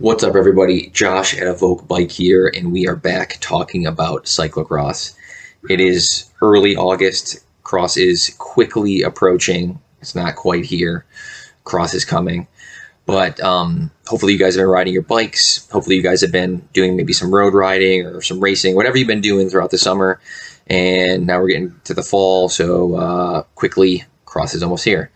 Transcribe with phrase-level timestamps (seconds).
[0.00, 0.90] What's up, everybody?
[0.90, 5.16] Josh at Evoke Bike here, and we are back talking about cyclocross.
[5.68, 7.44] It is early August.
[7.64, 9.80] Cross is quickly approaching.
[10.00, 11.04] It's not quite here.
[11.64, 12.46] Cross is coming.
[13.06, 15.68] But um, hopefully, you guys have been riding your bikes.
[15.72, 19.08] Hopefully, you guys have been doing maybe some road riding or some racing, whatever you've
[19.08, 20.20] been doing throughout the summer.
[20.68, 25.10] And now we're getting to the fall, so uh, quickly, Cross is almost here.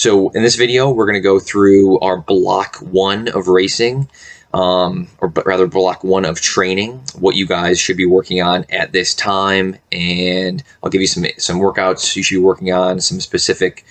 [0.00, 4.08] So in this video, we're going to go through our block one of racing,
[4.54, 8.92] um, or rather block one of training, what you guys should be working on at
[8.92, 13.20] this time, and I'll give you some some workouts you should be working on, some
[13.20, 13.84] specific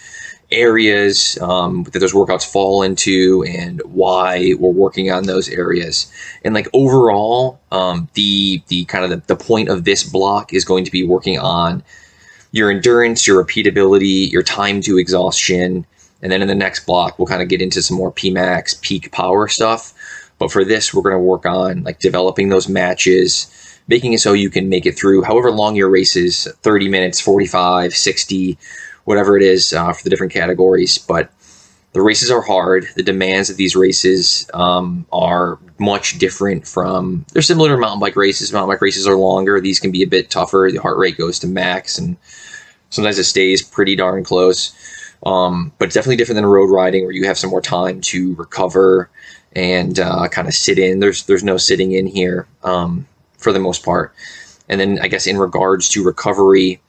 [0.52, 6.12] areas um, that those workouts fall into, and why we're working on those areas.
[6.44, 10.66] And like overall, um, the the kind of the, the point of this block is
[10.66, 11.84] going to be working on
[12.52, 15.86] your endurance, your repeatability, your time to exhaustion
[16.22, 19.12] and then in the next block, we'll kind of get into some more PMAX peak
[19.12, 19.94] power stuff.
[20.38, 24.34] But for this, we're going to work on like developing those matches, making it so
[24.34, 28.58] you can make it through however long your race is 30 minutes, 45, 60,
[29.04, 30.98] whatever it is uh, for the different categories.
[30.98, 31.32] But
[31.94, 32.88] the races are hard.
[32.96, 37.26] The demands of these races um, are much different from.
[37.34, 38.54] They're similar to mountain bike races.
[38.54, 39.60] Mountain bike races are longer.
[39.60, 40.70] These can be a bit tougher.
[40.72, 42.16] The heart rate goes to max, and
[42.92, 44.74] sometimes it stays pretty darn close.
[45.26, 48.36] Um, but it's definitely different than road riding where you have some more time to
[48.36, 49.10] recover
[49.54, 51.00] and uh, kind of sit in.
[51.00, 54.14] There's there's no sitting in here um, for the most part.
[54.68, 56.80] And then I guess in regards to recovery,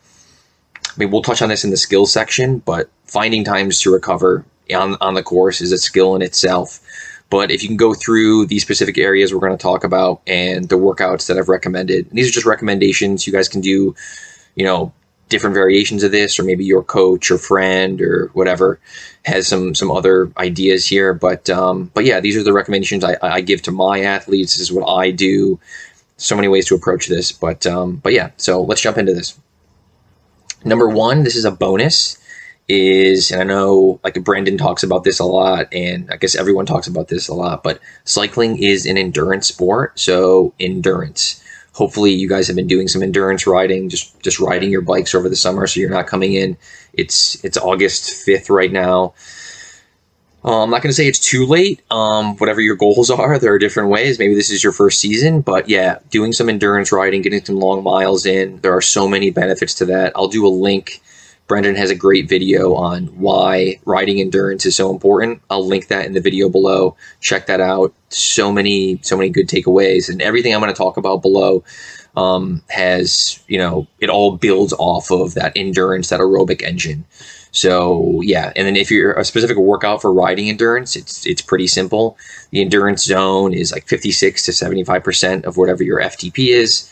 [0.87, 4.45] I mean we'll touch on this in the skills section, but finding times to recover
[4.75, 6.81] on on the course is a skill in itself.
[7.31, 10.69] But if you can go through these specific areas we're going to talk about and
[10.69, 13.95] the workouts that I've recommended, these are just recommendations you guys can do,
[14.57, 14.93] you know,
[15.31, 18.79] different variations of this, or maybe your coach or friend or whatever
[19.25, 21.15] has some some other ideas here.
[21.15, 24.55] But um, but yeah, these are the recommendations I, I give to my athletes.
[24.55, 25.59] This is what I do.
[26.19, 28.33] So many ways to approach this, but um, but yeah.
[28.37, 29.39] So let's jump into this.
[30.63, 32.19] Number one, this is a bonus.
[32.69, 36.67] Is and I know like Brendan talks about this a lot, and I guess everyone
[36.67, 37.65] talks about this a lot.
[37.65, 41.43] But cycling is an endurance sport, so endurance
[41.73, 45.29] hopefully you guys have been doing some endurance riding, just just riding your bikes over
[45.29, 46.57] the summer, so you're not coming in.
[46.93, 49.15] It's it's August fifth right now.
[50.43, 51.83] Uh, I'm not going to say it's too late.
[51.91, 54.19] Um, whatever your goals are, there are different ways.
[54.19, 57.85] Maybe this is your first season, but yeah, doing some endurance riding, getting some long
[57.85, 60.13] miles in, there are so many benefits to that.
[60.17, 61.03] I'll do a link
[61.51, 65.43] Brendan has a great video on why riding endurance is so important.
[65.51, 66.97] I'll link that in the video below.
[67.21, 67.93] Check that out.
[68.11, 71.65] So many, so many good takeaways, and everything I'm going to talk about below
[72.15, 77.05] um, has, you know, it all builds off of that endurance, that aerobic engine.
[77.51, 81.67] So yeah, and then if you're a specific workout for riding endurance, it's it's pretty
[81.67, 82.17] simple.
[82.51, 86.89] The endurance zone is like 56 to 75 percent of whatever your FTP is.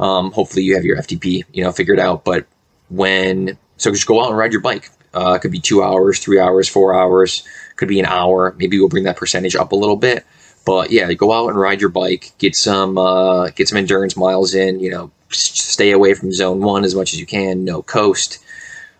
[0.00, 2.24] Um, hopefully, you have your FTP, you know, figured out.
[2.24, 2.46] But
[2.88, 4.90] when so just go out and ride your bike.
[5.12, 7.42] Uh, it could be two hours, three hours, four hours.
[7.74, 8.54] Could be an hour.
[8.56, 10.24] Maybe we'll bring that percentage up a little bit.
[10.64, 12.30] But yeah, go out and ride your bike.
[12.38, 14.78] Get some uh, get some endurance miles in.
[14.78, 17.64] You know, stay away from zone one as much as you can.
[17.64, 18.38] No coast.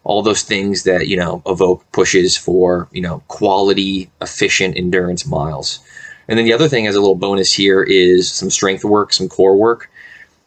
[0.03, 5.78] All those things that you know evoke pushes for you know quality, efficient endurance miles.
[6.26, 9.28] And then the other thing as a little bonus here is some strength work, some
[9.28, 9.88] core work.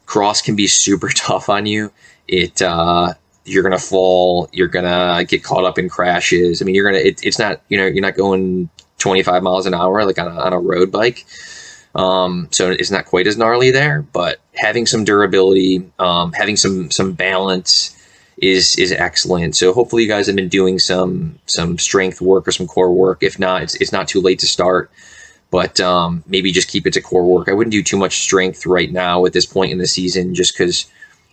[0.06, 1.94] Cross can be super tough on you.
[2.28, 3.14] It uh,
[3.46, 6.62] you're gonna fall, you're gonna get caught up in crashes.
[6.62, 9.74] I mean, you're gonna it, it's not you know you're not going 25 miles an
[9.74, 11.26] hour like on a, on a road bike.
[11.94, 16.92] Um, so it's not quite as gnarly there, but having some durability, um, having some
[16.92, 17.96] some balance
[18.38, 19.56] is is excellent.
[19.56, 23.24] So hopefully you guys have been doing some some strength work or some core work.
[23.24, 24.92] If not, it's it's not too late to start.
[25.52, 27.48] But um, maybe just keep it to core work.
[27.48, 30.54] I wouldn't do too much strength right now at this point in the season, just
[30.54, 30.88] because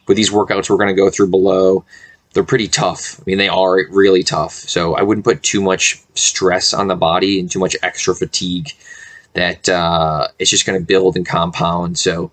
[0.07, 1.85] with these workouts we're going to go through below,
[2.33, 3.21] they're pretty tough.
[3.21, 4.53] I mean, they are really tough.
[4.53, 8.71] So I wouldn't put too much stress on the body and too much extra fatigue
[9.35, 11.99] that uh, it's just going to build and compound.
[11.99, 12.31] So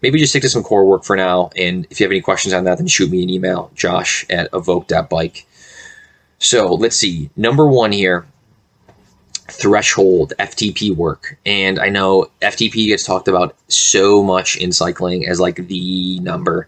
[0.00, 1.50] maybe just stick to some core work for now.
[1.56, 4.48] And if you have any questions on that, then shoot me an email, josh at
[4.52, 5.46] evoke.bike.
[6.38, 7.30] So let's see.
[7.36, 8.26] Number one here
[9.48, 11.38] threshold FTP work.
[11.44, 16.66] And I know FTP gets talked about so much in cycling as like the number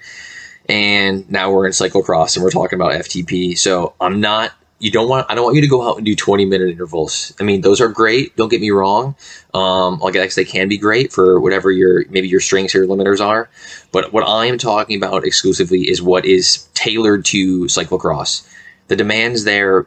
[0.68, 3.56] and now we're in cyclocross and we're talking about FTP.
[3.58, 4.52] So I'm not.
[4.80, 5.26] You don't want.
[5.30, 7.32] I don't want you to go out and do 20 minute intervals.
[7.40, 8.36] I mean, those are great.
[8.36, 9.14] Don't get me wrong.
[9.54, 13.24] Um, I guess they can be great for whatever your maybe your strengths or limiters
[13.24, 13.48] are.
[13.92, 18.46] But what I am talking about exclusively is what is tailored to cyclocross.
[18.88, 19.86] The demands there,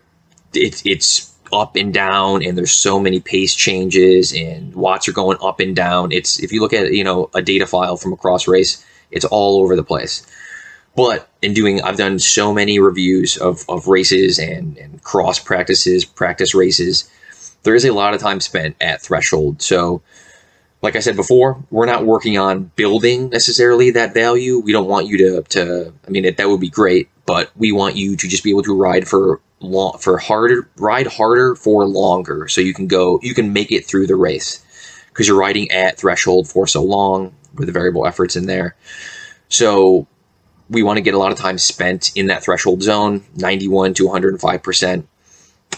[0.54, 5.38] it, it's up and down and there's so many pace changes and watts are going
[5.42, 6.12] up and down.
[6.12, 9.26] It's if you look at you know a data file from a cross race, it's
[9.26, 10.26] all over the place.
[10.98, 16.04] But in doing, I've done so many reviews of, of races and, and cross practices,
[16.04, 17.08] practice races.
[17.62, 19.62] There is a lot of time spent at threshold.
[19.62, 20.02] So,
[20.82, 24.58] like I said before, we're not working on building necessarily that value.
[24.58, 27.72] We don't want you to, to I mean, it, that would be great, but we
[27.72, 31.86] want you to just be able to ride for long, for harder, ride harder for
[31.86, 32.48] longer.
[32.48, 34.66] So you can go, you can make it through the race
[35.10, 38.76] because you're riding at threshold for so long with the variable efforts in there.
[39.50, 40.08] So
[40.70, 44.08] we want to get a lot of time spent in that threshold zone, 91 to
[44.08, 45.04] 105%.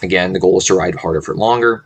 [0.01, 1.85] Again, the goal is to ride harder for longer.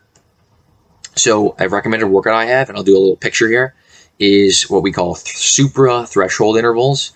[1.16, 3.76] So I've recommended workout I have, and I'll do a little picture here,
[4.20, 7.12] is what we call th- supra threshold intervals.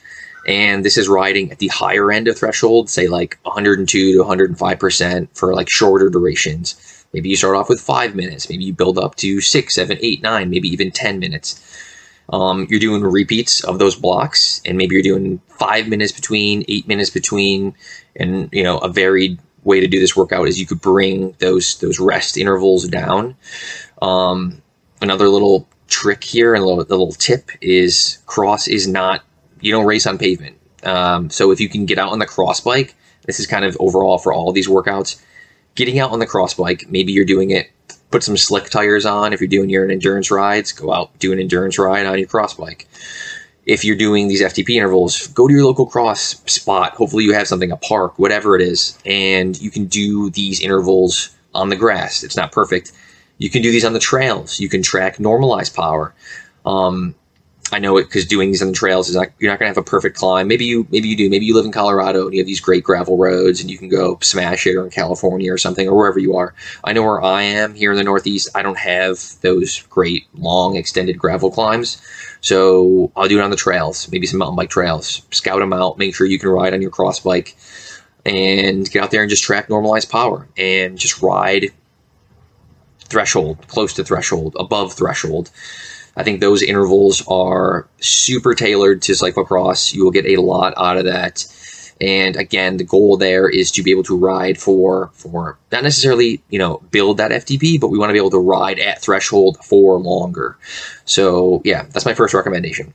[0.48, 5.28] And this is riding at the higher end of threshold, say like 102 to 105%
[5.38, 7.06] for like shorter durations.
[7.14, 10.22] Maybe you start off with five minutes, maybe you build up to six, seven, eight,
[10.22, 11.87] nine, maybe even 10 minutes
[12.30, 16.88] um, you're doing repeats of those blocks, and maybe you're doing five minutes between, eight
[16.88, 17.76] minutes between,
[18.16, 21.78] and you know a varied way to do this workout is you could bring those
[21.80, 23.36] those rest intervals down.
[24.02, 24.62] Um,
[25.02, 29.24] another little trick here and a little, a little tip is cross is not
[29.62, 30.58] you don't race on pavement.
[30.84, 32.96] Um, so if you can get out on the cross bike,
[33.26, 35.22] this is kind of overall for all these workouts.
[35.76, 37.72] Getting out on the cross bike, maybe you're doing it
[38.12, 39.34] put some slick tires on.
[39.34, 42.54] If you're doing your endurance rides, go out do an endurance ride on your cross
[42.54, 42.88] bike.
[43.66, 46.94] If you're doing these FTP intervals, go to your local cross spot.
[46.94, 51.36] Hopefully, you have something, a park, whatever it is, and you can do these intervals
[51.54, 52.24] on the grass.
[52.24, 52.94] It's not perfect.
[53.40, 54.60] You can do these on the trails.
[54.60, 56.14] You can track normalized power.
[56.66, 57.14] Um,
[57.72, 59.78] I know it because doing these on the trails is not you're not gonna have
[59.78, 60.48] a perfect climb.
[60.48, 61.30] Maybe you maybe you do.
[61.30, 63.90] Maybe you live in Colorado and you have these great gravel roads and you can
[63.90, 66.54] go smash it, or in California or something, or wherever you are.
[66.84, 68.50] I know where I am here in the Northeast.
[68.56, 72.02] I don't have those great long extended gravel climbs,
[72.40, 74.10] so I'll do it on the trails.
[74.12, 75.24] Maybe some mountain bike trails.
[75.32, 75.98] Scout them out.
[75.98, 77.58] Make sure you can ride on your cross bike,
[78.26, 81.72] and get out there and just track normalized power and just ride
[83.10, 85.52] threshold, close to threshold, above threshold
[86.18, 89.94] I think those intervals are super tailored to cyclocross.
[89.94, 91.46] You will get a lot out of that.
[92.02, 96.44] And again, the goal there is to be able to ride for for not necessarily
[96.50, 99.58] you know build that FTP, but we want to be able to ride at threshold
[99.64, 100.58] for longer.
[101.06, 102.94] So yeah, that's my first recommendation.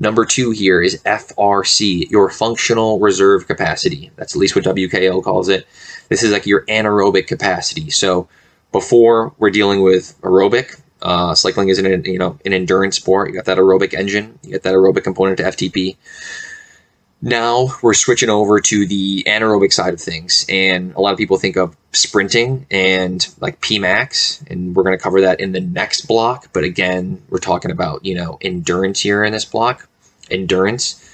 [0.00, 4.12] Number two here is FRC, your functional reserve capacity.
[4.14, 5.66] That's at least what WKO calls it.
[6.08, 7.90] This is like your anaerobic capacity.
[7.90, 8.28] So
[8.70, 13.28] before we're dealing with aerobic, uh, cycling is an you know an endurance sport.
[13.28, 14.38] You got that aerobic engine.
[14.42, 15.96] You got that aerobic component to FTP.
[17.20, 21.36] Now we're switching over to the anaerobic side of things, and a lot of people
[21.36, 26.02] think of sprinting and like Pmax, and we're going to cover that in the next
[26.02, 26.52] block.
[26.52, 29.88] But again, we're talking about you know endurance here in this block,
[30.30, 31.04] endurance.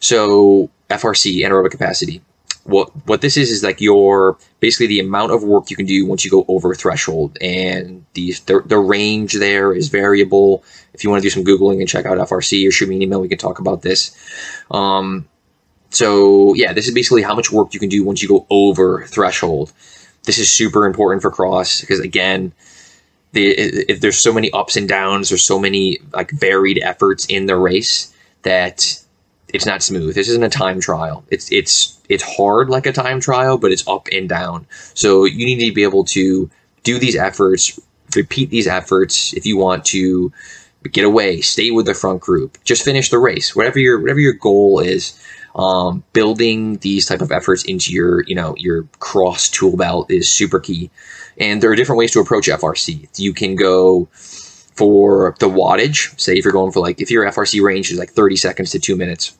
[0.00, 2.22] So FRC anaerobic capacity
[2.64, 6.06] what what this is is like your basically the amount of work you can do
[6.06, 7.36] once you go over threshold.
[7.40, 10.64] And the, the, the range there is variable.
[10.94, 13.02] If you want to do some googling and check out frc or shoot me an
[13.02, 14.16] email we can talk about this.
[14.70, 15.28] Um,
[15.90, 19.06] so yeah this is basically how much work you can do once you go over
[19.06, 19.72] threshold.
[20.24, 22.52] This is super important for cross because again
[23.32, 23.48] the,
[23.90, 27.56] if there's so many ups and downs there's so many like varied efforts in the
[27.56, 29.01] race that
[29.52, 30.14] it's not smooth.
[30.14, 31.24] This isn't a time trial.
[31.30, 34.66] It's it's it's hard like a time trial, but it's up and down.
[34.94, 36.50] So you need to be able to
[36.82, 37.78] do these efforts,
[38.16, 40.32] repeat these efforts if you want to
[40.90, 43.54] get away, stay with the front group, just finish the race.
[43.54, 45.20] Whatever your whatever your goal is,
[45.54, 50.28] um, building these type of efforts into your you know your cross tool belt is
[50.28, 50.90] super key.
[51.38, 53.08] And there are different ways to approach FRC.
[53.18, 56.18] You can go for the wattage.
[56.20, 58.78] Say if you're going for like if your FRC range is like 30 seconds to
[58.78, 59.36] two minutes,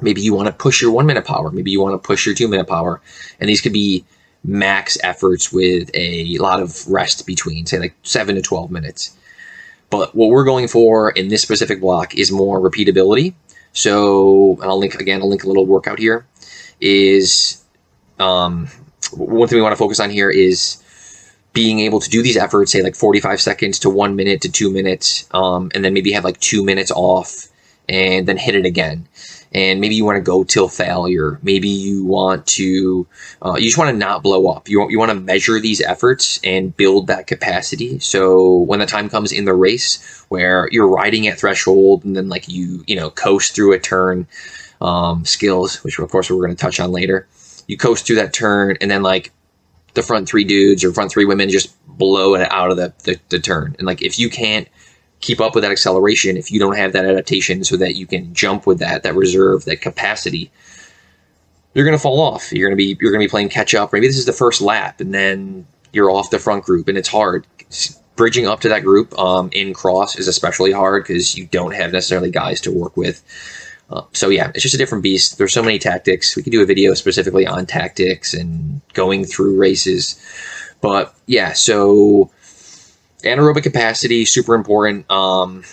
[0.00, 1.50] Maybe you want to push your one minute power.
[1.50, 3.00] Maybe you want to push your two minute power.
[3.40, 4.04] And these could be
[4.44, 9.16] max efforts with a lot of rest between, say like seven to 12 minutes.
[9.90, 13.34] But what we're going for in this specific block is more repeatability.
[13.72, 16.26] So, and I'll link again, I'll link a little workout here.
[16.80, 17.64] Is
[18.18, 18.68] um,
[19.12, 20.80] one thing we want to focus on here is
[21.52, 24.70] being able to do these efforts, say like 45 seconds to one minute to two
[24.70, 27.46] minutes, um, and then maybe have like two minutes off
[27.88, 29.06] and then hit it again
[29.54, 31.38] and maybe you want to go till failure.
[31.42, 33.06] Maybe you want to,
[33.40, 34.68] uh, you just want to not blow up.
[34.68, 38.00] You want, you want to measure these efforts and build that capacity.
[38.00, 42.28] So when the time comes in the race where you're riding at threshold and then
[42.28, 44.26] like you, you know, coast through a turn,
[44.80, 47.28] um, skills, which of course we're going to touch on later.
[47.68, 49.30] You coast through that turn and then like
[49.94, 53.20] the front three dudes or front three women just blow it out of the, the,
[53.28, 53.76] the turn.
[53.78, 54.66] And like if you can't
[55.24, 58.34] keep up with that acceleration, if you don't have that adaptation so that you can
[58.34, 60.50] jump with that, that reserve, that capacity,
[61.72, 62.52] you're gonna fall off.
[62.52, 63.92] You're gonna be you're gonna be playing catch up.
[63.92, 67.08] Maybe this is the first lap, and then you're off the front group, and it's
[67.08, 67.46] hard.
[68.16, 71.90] Bridging up to that group um, in cross is especially hard because you don't have
[71.90, 73.24] necessarily guys to work with.
[73.90, 75.38] Uh, so yeah, it's just a different beast.
[75.38, 76.36] There's so many tactics.
[76.36, 80.20] We could do a video specifically on tactics and going through races.
[80.80, 82.30] But yeah, so
[83.24, 85.10] anaerobic capacity super important.
[85.10, 85.64] Um,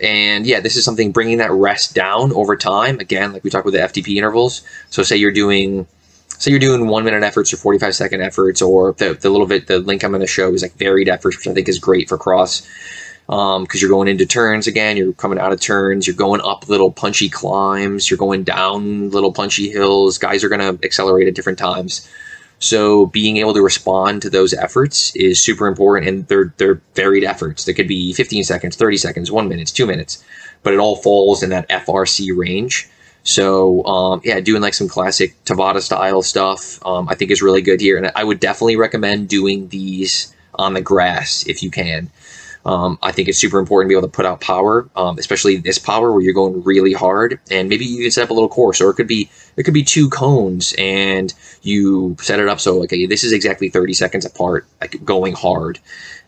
[0.00, 2.98] and yeah, this is something bringing that rest down over time.
[2.98, 4.62] Again, like we talked with the FTP intervals.
[4.90, 5.86] So say you're doing,
[6.28, 9.68] say you're doing one minute efforts or 45 second efforts, or the, the little bit,
[9.68, 12.08] the link I'm going to show is like varied efforts, which I think is great
[12.08, 12.66] for cross
[13.26, 16.68] because um, you're going into turns again, you're coming out of turns, you're going up
[16.68, 20.18] little punchy climbs, you're going down little punchy hills.
[20.18, 22.08] Guys are going to accelerate at different times.
[22.62, 27.24] So being able to respond to those efforts is super important, and they're they're varied
[27.24, 27.64] efforts.
[27.64, 30.24] They could be 15 seconds, 30 seconds, one minute, two minutes,
[30.62, 32.88] but it all falls in that FRC range.
[33.24, 37.62] So um, yeah, doing like some classic Tabata style stuff, um, I think is really
[37.62, 42.10] good here, and I would definitely recommend doing these on the grass if you can.
[42.64, 45.56] Um, I think it's super important to be able to put out power, um, especially
[45.56, 47.40] this power where you're going really hard.
[47.50, 49.74] And maybe you can set up a little course, or it could be it could
[49.74, 53.94] be two cones, and you set it up so like okay, this is exactly 30
[53.94, 55.80] seconds apart, like going hard.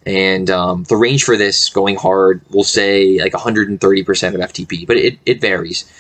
[0.07, 4.97] And um, the range for this going hard, we'll say like 130% of FTP, but
[4.97, 5.91] it, it varies.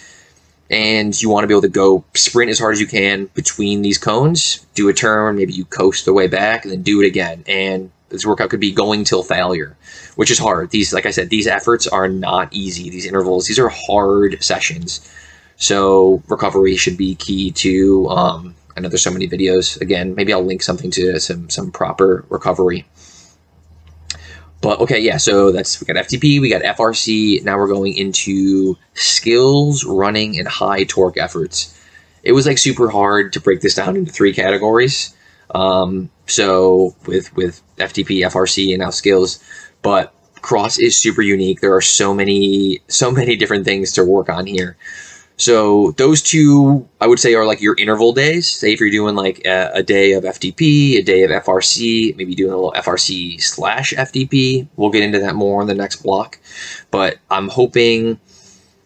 [0.70, 3.82] And you want to be able to go sprint as hard as you can between
[3.82, 7.06] these cones, do a turn, maybe you coast the way back, and then do it
[7.06, 7.44] again.
[7.46, 9.76] And this workout could be going till failure,
[10.16, 10.70] which is hard.
[10.70, 12.90] These, like I said, these efforts are not easy.
[12.90, 15.08] These intervals, these are hard sessions.
[15.56, 18.08] So recovery should be key to.
[18.08, 19.80] Um, I know there's so many videos.
[19.80, 22.86] Again, maybe I'll link something to some some proper recovery.
[24.60, 25.18] But okay, yeah.
[25.18, 27.44] So that's we got FTP, we got FRC.
[27.44, 31.78] Now we're going into skills, running, and high torque efforts.
[32.22, 35.13] It was like super hard to break this down into three categories.
[35.50, 39.42] Um, so with with FTP, FRC, and now skills,
[39.82, 41.60] but cross is super unique.
[41.60, 44.76] There are so many so many different things to work on here.
[45.36, 48.50] So those two, I would say, are like your interval days.
[48.50, 52.36] Say if you're doing like a, a, day of FTP, a day of FRC, maybe
[52.36, 54.68] doing a little FRC slash FTP.
[54.76, 56.38] We'll get into that more in the next block.
[56.92, 58.20] But I'm hoping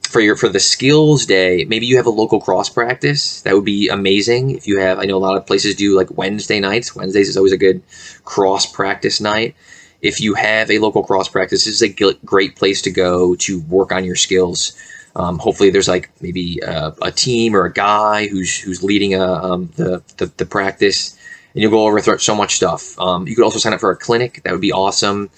[0.08, 3.42] for your for the skills day, maybe you have a local cross practice.
[3.42, 4.52] That would be amazing.
[4.52, 6.96] If you have, I know a lot of places do like Wednesday nights.
[6.96, 7.82] Wednesdays is always a good
[8.24, 9.54] cross practice night.
[10.00, 13.60] If you have a local cross practice, this is a great place to go to
[13.62, 14.72] work on your skills.
[15.14, 19.24] Um, hopefully, there's like maybe a, a, team or a guy who's who's leading a,
[19.24, 21.18] um, the, the, the practice,
[21.52, 22.98] and you'll go over so much stuff.
[22.98, 24.40] Um, you could also sign up for a clinic.
[24.44, 25.28] That would be awesome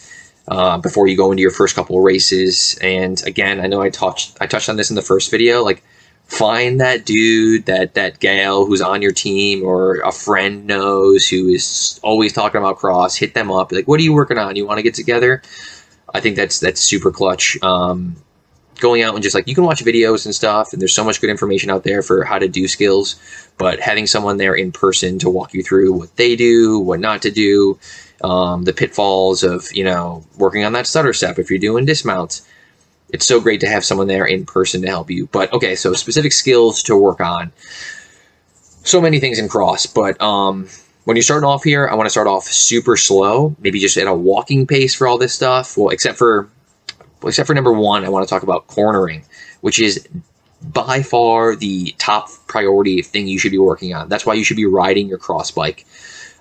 [0.50, 2.76] uh, before you go into your first couple of races.
[2.83, 5.62] And again, I know I touched I touched on this in the first video.
[5.62, 5.83] Like,
[6.25, 11.49] find that dude, that that gal who's on your team or a friend knows who
[11.49, 13.16] is always talking about cross.
[13.16, 13.71] Hit them up.
[13.71, 14.57] Like, what are you working on?
[14.57, 15.42] You want to get together?
[16.12, 17.57] I think that's that's super clutch.
[17.62, 18.16] Um,
[18.80, 21.21] going out and just like you can watch videos and stuff, and there's so much
[21.21, 23.16] good information out there for how to do skills.
[23.57, 27.23] But having someone there in person to walk you through what they do, what not
[27.23, 27.78] to do,
[28.22, 32.46] um, the pitfalls of you know working on that stutter step if you're doing dismounts.
[33.12, 35.26] It's so great to have someone there in person to help you.
[35.32, 37.52] But okay, so specific skills to work on.
[38.82, 40.68] So many things in cross, but um,
[41.04, 44.06] when you're starting off here, I want to start off super slow, maybe just at
[44.06, 45.76] a walking pace for all this stuff.
[45.76, 46.48] Well, except for
[47.24, 49.24] except for number one, I want to talk about cornering,
[49.60, 50.06] which is
[50.62, 54.08] by far the top priority thing you should be working on.
[54.08, 55.86] That's why you should be riding your cross bike.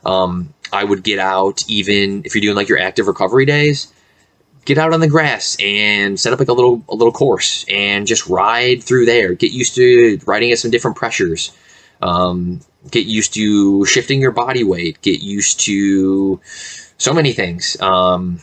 [0.06, 3.92] Um, I would get out even if you're doing like your active recovery days.
[4.66, 8.06] Get out on the grass and set up like a little a little course and
[8.06, 9.34] just ride through there.
[9.34, 11.52] Get used to riding at some different pressures.
[12.02, 12.62] Um,
[12.92, 15.02] get used to shifting your body weight.
[15.02, 16.40] Get used to
[16.98, 17.80] so many things.
[17.82, 18.40] Um,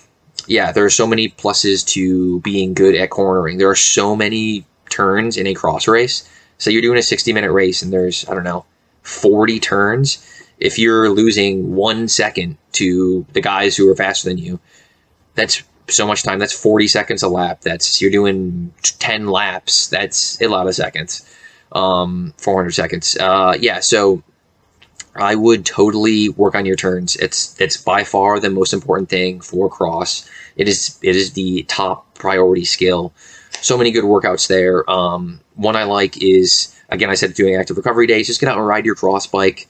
[0.47, 3.59] yeah, there are so many pluses to being good at cornering.
[3.59, 6.28] There are so many turns in a cross race.
[6.59, 8.64] So you're doing a 60 minute race and there's I don't know
[9.02, 10.26] 40 turns
[10.58, 14.58] if you're losing one second to the guys who are faster than you,
[15.34, 16.38] that's so much time.
[16.38, 17.60] That's 40 seconds a lap.
[17.60, 19.88] That's you're doing 10 laps.
[19.88, 21.28] That's a lot of seconds.
[21.72, 23.16] Um, 400 seconds.
[23.16, 23.80] Uh, yeah.
[23.80, 24.22] So
[25.14, 27.16] I would totally work on your turns.
[27.16, 30.28] It's it's by far the most important thing for cross.
[30.56, 33.12] It is it is the top priority skill.
[33.60, 34.88] So many good workouts there.
[34.90, 38.26] Um, one I like is again I said doing active recovery days.
[38.26, 39.68] Just get out and ride your cross bike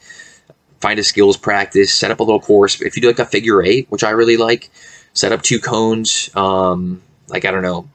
[0.81, 2.81] find a skills practice, set up a little course.
[2.81, 4.71] If you do like a figure eight, which I really like,
[5.13, 6.31] set up two cones.
[6.37, 7.89] Um, like I don't know,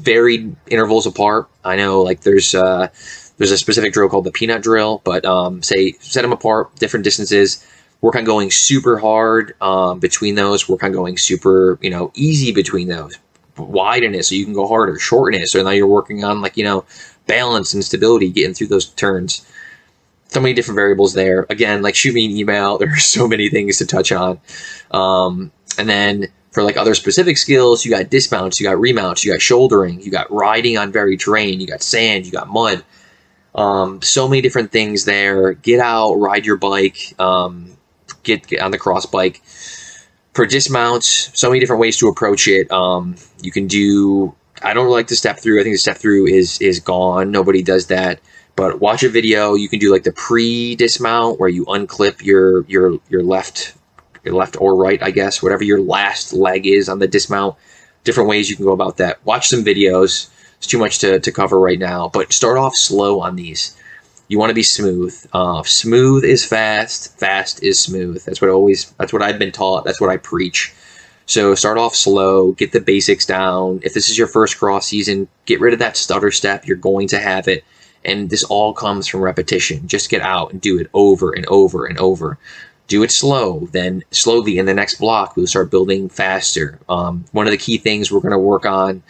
[0.00, 1.48] varied intervals apart.
[1.64, 2.88] I know like there's uh,
[3.38, 7.04] there's a specific drill called the peanut drill, but um, say set them apart, different
[7.04, 7.64] distances.
[8.00, 10.68] Work on going super hard um, between those.
[10.68, 13.18] Work on going super, you know, easy between those.
[13.56, 14.98] Widen it so you can go harder.
[15.00, 16.84] Shorten it so now you're working on like you know
[17.26, 19.46] balance and stability, getting through those turns.
[20.28, 21.46] So many different variables there.
[21.48, 22.78] Again, like shoot me an email.
[22.78, 24.40] There are so many things to touch on.
[24.90, 29.32] Um, and then for like other specific skills, you got dismounts, you got remounts, you
[29.32, 32.84] got shouldering, you got riding on varied terrain, you got sand, you got mud.
[33.54, 35.54] Um, so many different things there.
[35.54, 37.76] Get out, ride your bike, um,
[38.22, 39.42] get, get, on the cross bike.
[40.34, 42.70] For dismounts, so many different ways to approach it.
[42.70, 44.34] Um, you can do.
[44.62, 45.60] I don't like the step through.
[45.60, 47.30] I think the step through is is gone.
[47.30, 48.20] Nobody does that.
[48.56, 49.54] But watch a video.
[49.54, 53.74] You can do like the pre dismount where you unclip your your your left
[54.24, 57.56] your left or right, I guess, whatever your last leg is on the dismount.
[58.04, 59.24] Different ways you can go about that.
[59.24, 60.30] Watch some videos.
[60.58, 63.76] It's too much to, to cover right now, but start off slow on these.
[64.28, 65.14] You want to be smooth.
[65.32, 67.18] Uh, smooth is fast.
[67.18, 68.24] Fast is smooth.
[68.24, 68.90] That's what I always.
[68.98, 69.84] That's what I've been taught.
[69.84, 70.74] That's what I preach.
[71.28, 72.52] So start off slow.
[72.52, 73.80] Get the basics down.
[73.82, 76.66] If this is your first cross season, get rid of that stutter step.
[76.66, 77.64] You're going to have it,
[78.02, 79.86] and this all comes from repetition.
[79.86, 82.38] Just get out and do it over and over and over
[82.88, 83.68] do it slow.
[83.72, 86.78] Then slowly in the next block, we'll start building faster.
[86.88, 89.02] Um, one of the key things we're going to work on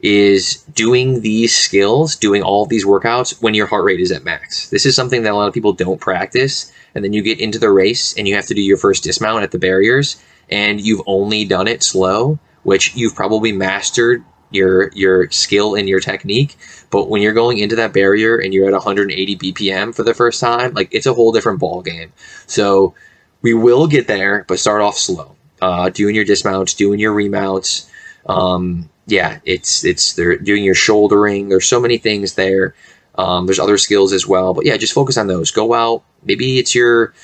[0.00, 4.68] is doing these skills, doing all these workouts when your heart rate is at max.
[4.70, 6.72] This is something that a lot of people don't practice.
[6.96, 9.44] And then you get into the race and you have to do your first dismount
[9.44, 15.30] at the barriers and you've only done it slow, which you've probably mastered your your
[15.30, 16.56] skill and your technique.
[16.90, 20.40] But when you're going into that barrier and you're at 180 BPM for the first
[20.40, 22.12] time, like it's a whole different ball game.
[22.46, 22.94] So
[23.40, 25.36] we will get there, but start off slow.
[25.60, 27.88] Uh, doing your dismounts, doing your remounts.
[28.26, 31.48] Um, yeah, it's it's they're doing your shouldering.
[31.48, 32.74] There's so many things there.
[33.14, 35.50] Um, there's other skills as well, but yeah, just focus on those.
[35.50, 36.02] Go out.
[36.24, 37.14] Maybe it's your.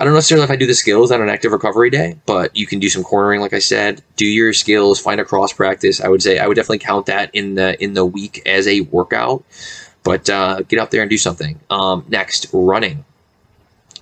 [0.00, 2.68] I don't necessarily if I do the skills on an active recovery day, but you
[2.68, 4.00] can do some cornering, like I said.
[4.14, 6.00] Do your skills, find a cross practice.
[6.00, 8.82] I would say I would definitely count that in the in the week as a
[8.82, 9.44] workout.
[10.04, 11.58] But uh, get out there and do something.
[11.68, 13.04] Um, next, running.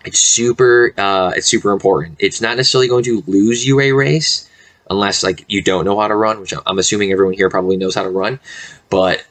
[0.04, 0.92] It's super.
[0.98, 2.16] Uh, it's super important.
[2.18, 4.50] It's not necessarily going to lose you a race
[4.90, 7.94] unless like you don't know how to run, which I'm assuming everyone here probably knows
[7.94, 8.38] how to run.
[8.90, 9.25] But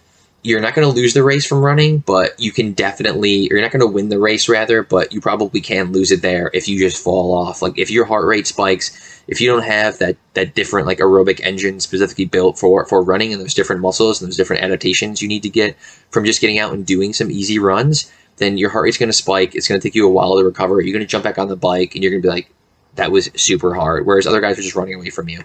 [0.46, 3.48] you're not going to lose the race from running, but you can definitely.
[3.50, 6.52] You're not going to win the race rather, but you probably can lose it there
[6.54, 7.62] if you just fall off.
[7.62, 11.42] Like if your heart rate spikes, if you don't have that that different like aerobic
[11.42, 15.28] engine specifically built for for running and those different muscles and those different adaptations you
[15.28, 15.76] need to get
[16.12, 19.14] from just getting out and doing some easy runs then your heart rate's going to
[19.14, 19.56] spike.
[19.56, 20.82] It's going to take you a while to recover.
[20.82, 22.50] You're going to jump back on the bike and you're going to be like,
[22.96, 24.06] that was super hard.
[24.06, 25.44] Whereas other guys are just running away from you.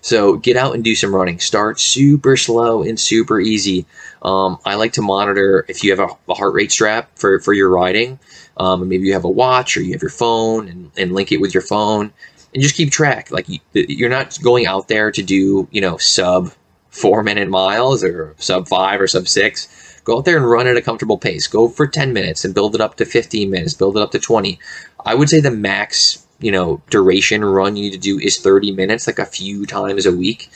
[0.00, 1.38] So get out and do some running.
[1.38, 3.86] Start super slow and super easy.
[4.22, 7.52] Um, I like to monitor if you have a, a heart rate strap for, for
[7.52, 8.18] your riding.
[8.56, 11.40] Um, maybe you have a watch or you have your phone and, and link it
[11.40, 12.12] with your phone
[12.52, 13.30] and just keep track.
[13.30, 16.52] Like you, you're not going out there to do, you know, sub
[16.90, 20.76] four minute miles or sub five or sub six Go out there and run at
[20.76, 21.46] a comfortable pace.
[21.46, 24.18] Go for 10 minutes and build it up to 15 minutes, build it up to
[24.18, 24.58] 20.
[25.04, 28.72] I would say the max, you know, duration run you need to do is 30
[28.72, 30.50] minutes, like a few times a week.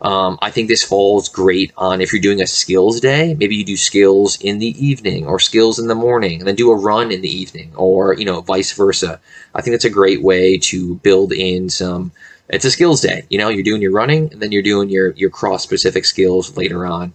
[0.00, 3.34] Um, I think this falls great on if you're doing a skills day.
[3.34, 6.70] Maybe you do skills in the evening or skills in the morning, and then do
[6.70, 9.18] a run in the evening, or you know, vice versa.
[9.54, 12.12] I think that's a great way to build in some.
[12.50, 13.24] It's a skills day.
[13.30, 16.54] You know, you're doing your running, and then you're doing your your cross specific skills
[16.56, 17.14] later on.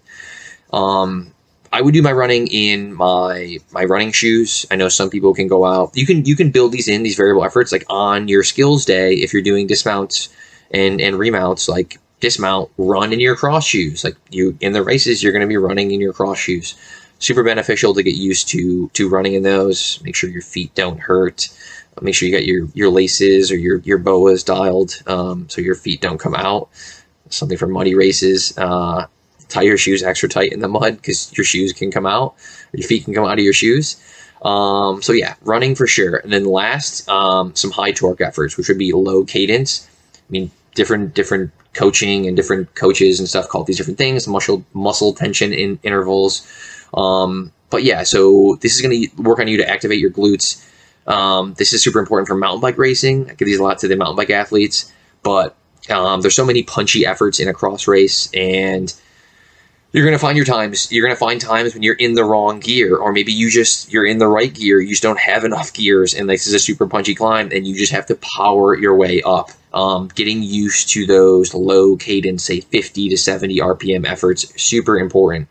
[0.73, 1.31] Um,
[1.71, 4.65] I would do my running in my my running shoes.
[4.71, 5.91] I know some people can go out.
[5.95, 9.13] You can you can build these in these variable efforts like on your skills day
[9.13, 10.29] if you're doing dismounts
[10.71, 14.03] and and remounts like dismount run in your cross shoes.
[14.03, 16.75] Like you in the races you're going to be running in your cross shoes.
[17.19, 20.01] Super beneficial to get used to to running in those.
[20.03, 21.49] Make sure your feet don't hurt.
[22.01, 25.75] Make sure you got your your laces or your your boas dialed um, so your
[25.75, 26.69] feet don't come out.
[27.29, 28.57] Something for muddy races.
[28.57, 29.05] Uh,
[29.49, 32.35] tie your shoes extra tight in the mud because your shoes can come out,
[32.71, 34.01] your feet can come out of your shoes.
[34.41, 36.17] Um, so yeah, running for sure.
[36.17, 39.87] And then last, um, some high torque efforts, which would be low cadence.
[40.15, 44.27] I mean, different different coaching and different coaches and stuff call these different things.
[44.27, 46.47] Muscle muscle tension in intervals.
[46.93, 50.65] Um, but yeah, so this is going to work on you to activate your glutes.
[51.05, 53.29] Um, this is super important for mountain bike racing.
[53.29, 54.91] I give these a lot to the mountain bike athletes,
[55.23, 55.55] but
[55.89, 58.93] um, there's so many punchy efforts in a cross race, and
[59.91, 60.91] you're going to find your times.
[60.91, 63.91] You're going to find times when you're in the wrong gear, or maybe you just
[63.91, 64.79] you're in the right gear.
[64.79, 67.75] You just don't have enough gears, and this is a super punchy climb, and you
[67.75, 69.49] just have to power your way up.
[69.73, 75.47] Um, getting used to those low cadence, say 50 to 70 RPM efforts, super important.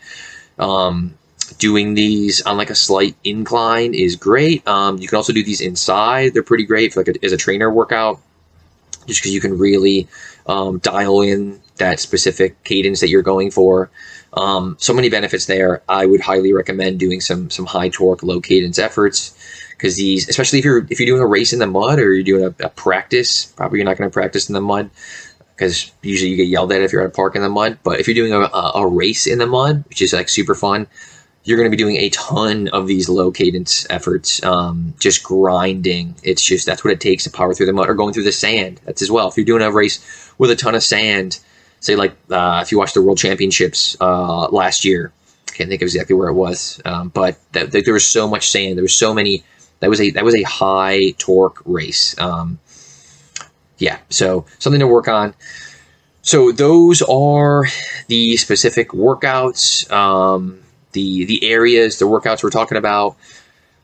[0.58, 1.14] Um,
[1.58, 4.66] doing these on like a slight incline is great.
[4.68, 7.36] Um, you can also do these inside; they're pretty great for like a, as a
[7.36, 8.20] trainer workout,
[9.06, 10.06] just because you can really
[10.46, 13.90] um, dial in that specific cadence that you're going for.
[14.32, 15.82] Um, so many benefits there.
[15.88, 19.34] I would highly recommend doing some some high torque, low cadence efforts
[19.70, 22.24] because these, especially if you're if you're doing a race in the mud or you're
[22.24, 24.90] doing a, a practice, probably you're not going to practice in the mud
[25.58, 27.78] because usually you get yelled at if you're at a park in the mud.
[27.82, 30.86] But if you're doing a, a, race in the mud, which is like super fun,
[31.42, 36.14] you're going to be doing a ton of these low cadence efforts, um, just grinding.
[36.22, 38.32] It's just that's what it takes to power through the mud or going through the
[38.32, 38.80] sand.
[38.84, 39.28] That's as well.
[39.28, 41.40] If you're doing a race with a ton of sand,
[41.80, 45.12] say like uh, if you watched the World Championships uh, last year,
[45.48, 48.76] I can't think of exactly where it was, um, but there was so much sand.
[48.76, 49.44] There was so many.
[49.80, 52.18] That was a that was a high torque race.
[52.18, 52.58] Um,
[53.78, 55.34] yeah, so something to work on.
[56.22, 57.64] So those are
[58.08, 59.90] the specific workouts.
[59.90, 60.60] Um,
[60.92, 63.16] the the areas, the workouts we're talking about.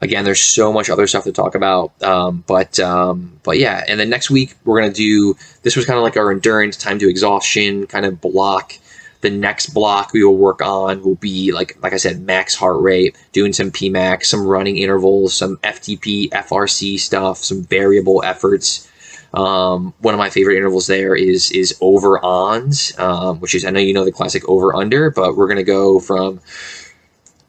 [0.04, 3.82] Again, there's so much other stuff to talk about, um, but um, but yeah.
[3.88, 5.34] And then next week we're gonna do.
[5.62, 8.74] This was kind of like our endurance time to exhaustion kind of block.
[9.22, 12.82] The next block we will work on will be like like I said, max heart
[12.82, 18.86] rate, doing some PMAX, some running intervals, some FTP, FRC stuff, some variable efforts.
[19.32, 23.70] Um, one of my favorite intervals there is is over ons, um, which is I
[23.70, 26.40] know you know the classic over under, but we're gonna go from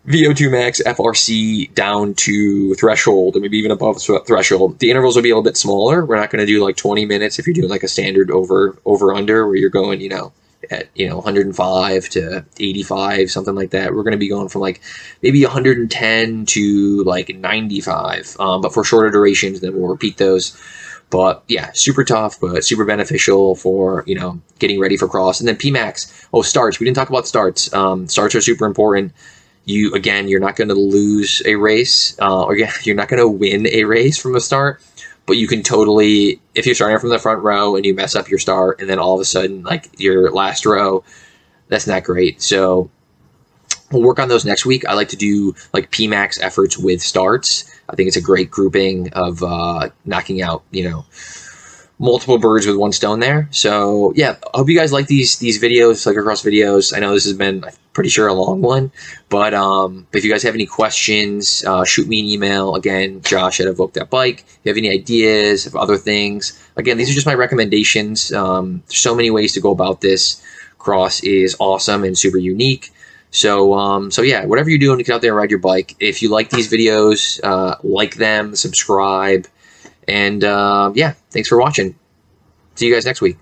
[0.08, 4.78] VO2 max FRC down to threshold, or maybe even above threshold.
[4.80, 6.06] The intervals will be a little bit smaller.
[6.06, 8.78] We're not going to do like 20 minutes if you're doing like a standard over
[8.86, 10.32] over under where you're going, you know,
[10.70, 13.96] at you know 105 to 85, something like that.
[13.96, 14.82] We're going to be going from like
[15.24, 18.38] maybe 110 to like 95.
[18.39, 20.56] Um, but for shorter durations, then we'll repeat those.
[21.10, 25.39] But yeah, super tough, but super beneficial for you know getting ready for cross.
[25.39, 26.28] And then PMAX.
[26.32, 26.80] Oh, starts.
[26.80, 27.74] We didn't talk about starts.
[27.74, 29.13] Um, starts are super important
[29.65, 33.28] you again you're not going to lose a race uh, or you're not going to
[33.28, 34.82] win a race from the start
[35.25, 38.30] but you can totally if you're starting from the front row and you mess up
[38.30, 41.04] your start and then all of a sudden like your last row
[41.67, 42.41] that's not great.
[42.41, 42.89] So
[43.91, 44.86] we'll work on those next week.
[44.86, 47.69] I like to do like pmax efforts with starts.
[47.89, 51.06] I think it's a great grouping of uh, knocking out you know
[51.99, 53.47] multiple birds with one stone there.
[53.51, 56.95] So yeah, I hope you guys like these these videos, cyclocross videos.
[56.95, 58.91] I know this has been I'm pretty sure a long one,
[59.29, 63.60] but um, if you guys have any questions, uh, shoot me an email again, Josh
[63.60, 64.39] at evoke.bike.
[64.39, 68.31] If you have any ideas of other things, again, these are just my recommendations.
[68.34, 70.41] Um, there's so many ways to go about this.
[70.77, 72.91] Cross is awesome and super unique.
[73.31, 75.95] So, um, so yeah, whatever you're doing get out there and ride your bike.
[75.99, 79.45] If you like these videos, uh, like them, subscribe,
[80.08, 81.96] and uh, yeah, thanks for watching.
[82.76, 83.38] See you guys next week.